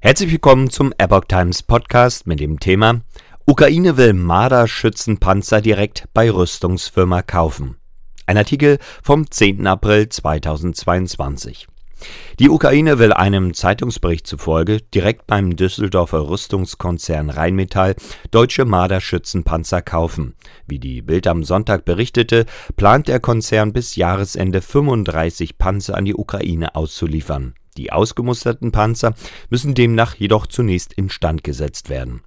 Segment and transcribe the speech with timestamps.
[0.00, 3.00] Herzlich willkommen zum Epoch Times Podcast mit dem Thema
[3.46, 7.78] Ukraine will Marder-Schützenpanzer direkt bei Rüstungsfirma kaufen.
[8.24, 9.66] Ein Artikel vom 10.
[9.66, 11.66] April 2022.
[12.38, 17.96] Die Ukraine will einem Zeitungsbericht zufolge direkt beim Düsseldorfer Rüstungskonzern Rheinmetall
[18.30, 20.36] deutsche Marder-Schützenpanzer kaufen.
[20.68, 22.46] Wie die Bild am Sonntag berichtete,
[22.76, 27.54] plant der Konzern bis Jahresende 35 Panzer an die Ukraine auszuliefern.
[27.78, 29.14] Die ausgemusterten Panzer
[29.50, 32.22] müssen demnach jedoch zunächst instand gesetzt werden.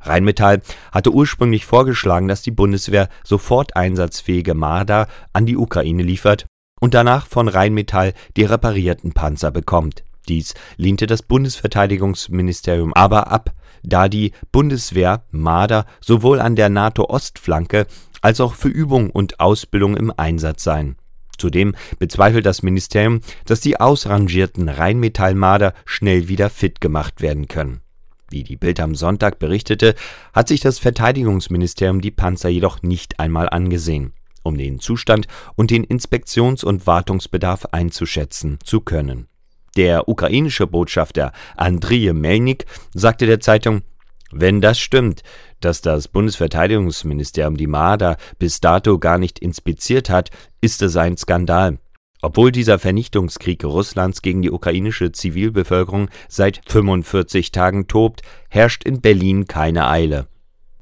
[0.00, 6.46] Rheinmetall hatte ursprünglich vorgeschlagen, dass die Bundeswehr sofort einsatzfähige Marder an die Ukraine liefert
[6.80, 10.04] und danach von Rheinmetall die reparierten Panzer bekommt.
[10.26, 13.52] Dies lehnte das Bundesverteidigungsministerium aber ab,
[13.82, 17.86] da die Bundeswehr Marder sowohl an der NATO-Ostflanke
[18.22, 20.96] als auch für Übung und Ausbildung im Einsatz seien.
[21.38, 27.80] Zudem bezweifelt das Ministerium, dass die ausrangierten Rheinmetallmarder schnell wieder fit gemacht werden können.
[28.30, 29.94] Wie die Bild am Sonntag berichtete,
[30.32, 35.84] hat sich das Verteidigungsministerium die Panzer jedoch nicht einmal angesehen, um den Zustand und den
[35.84, 39.28] Inspektions- und Wartungsbedarf einzuschätzen zu können.
[39.76, 43.82] Der ukrainische Botschafter Andriy Melnik sagte der Zeitung,
[44.32, 45.22] wenn das stimmt,
[45.64, 51.78] dass das Bundesverteidigungsministerium die Marder bis dato gar nicht inspiziert hat, ist es ein Skandal.
[52.22, 59.46] Obwohl dieser Vernichtungskrieg Russlands gegen die ukrainische Zivilbevölkerung seit 45 Tagen tobt, herrscht in Berlin
[59.46, 60.26] keine Eile.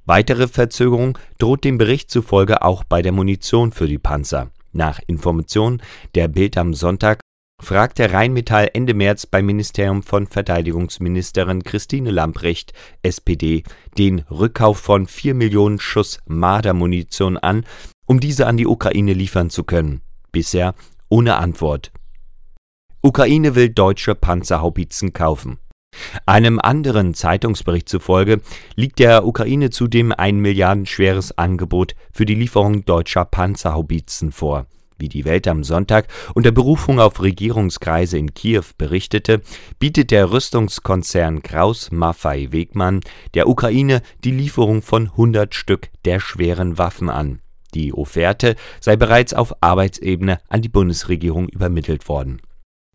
[0.05, 4.51] Weitere Verzögerung droht dem Bericht zufolge auch bei der Munition für die Panzer.
[4.73, 5.83] Nach Informationen
[6.15, 7.21] der Bild am Sonntag
[7.63, 13.63] fragte Rheinmetall Ende März beim Ministerium von Verteidigungsministerin Christine Lamprecht (SPD)
[13.97, 17.65] den Rückkauf von vier Millionen Schuss Marder-Munition an,
[18.05, 20.03] um diese an die Ukraine liefern zu können.
[20.33, 20.75] Bisher
[21.09, 21.93] ohne Antwort.
[23.01, 25.59] Ukraine will deutsche Panzerhaubitzen kaufen.
[26.27, 28.41] Einem anderen Zeitungsbericht zufolge
[28.75, 34.67] liegt der Ukraine zudem ein milliardenschweres Angebot für die Lieferung deutscher Panzerhaubitzen vor
[34.99, 39.43] wie die Welt am Sonntag unter Berufung auf Regierungskreise in Kiew berichtete,
[39.79, 43.01] bietet der Rüstungskonzern Kraus Maffei Wegmann
[43.35, 47.41] der Ukraine die Lieferung von 100 Stück der schweren Waffen an.
[47.75, 52.43] Die Offerte sei bereits auf Arbeitsebene an die Bundesregierung übermittelt worden.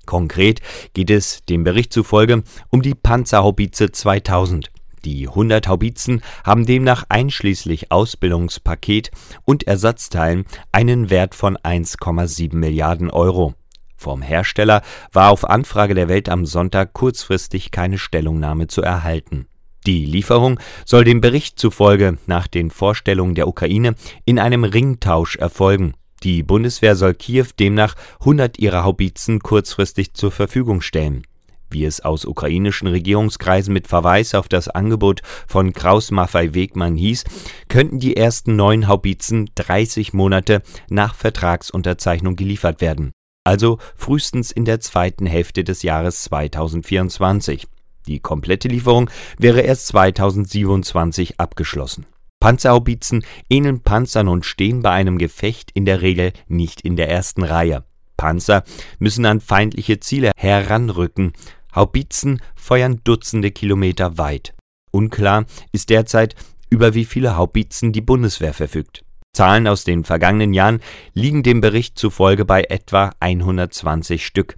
[0.05, 0.61] Konkret
[0.93, 4.71] geht es dem Bericht zufolge um die Panzerhaubitze 2000
[5.07, 9.09] die 100 Haubitzen haben demnach einschließlich Ausbildungspaket
[9.45, 13.53] und Ersatzteilen einen Wert von 1,7 Milliarden Euro.
[13.95, 14.81] Vom Hersteller
[15.13, 19.47] war auf Anfrage der Welt am Sonntag kurzfristig keine Stellungnahme zu erhalten.
[19.85, 25.93] Die Lieferung soll dem Bericht zufolge nach den Vorstellungen der Ukraine in einem Ringtausch erfolgen.
[26.23, 31.23] Die Bundeswehr soll Kiew demnach 100 ihrer Haubitzen kurzfristig zur Verfügung stellen
[31.69, 37.23] wie es aus ukrainischen Regierungskreisen mit Verweis auf das Angebot von Kraus Maffei Wegmann hieß,
[37.67, 43.11] könnten die ersten neun Haubitzen 30 Monate nach Vertragsunterzeichnung geliefert werden,
[43.43, 47.67] also frühestens in der zweiten Hälfte des Jahres 2024.
[48.07, 52.05] Die komplette Lieferung wäre erst 2027 abgeschlossen.
[52.39, 57.43] Panzerhaubitzen ähneln Panzern und stehen bei einem Gefecht in der Regel nicht in der ersten
[57.43, 57.83] Reihe.
[58.17, 58.63] Panzer
[58.99, 61.33] müssen an feindliche Ziele heranrücken,
[61.73, 64.55] Haubitzen feuern Dutzende Kilometer weit.
[64.91, 66.35] Unklar ist derzeit,
[66.69, 69.05] über wie viele Haubitzen die Bundeswehr verfügt.
[69.33, 70.81] Zahlen aus den vergangenen Jahren
[71.13, 74.55] liegen dem Bericht zufolge bei etwa 120 Stück.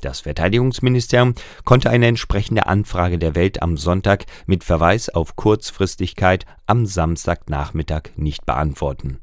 [0.00, 1.34] Das Verteidigungsministerium
[1.64, 8.46] konnte eine entsprechende Anfrage der Welt am Sonntag mit Verweis auf Kurzfristigkeit am Samstagnachmittag nicht
[8.46, 9.21] beantworten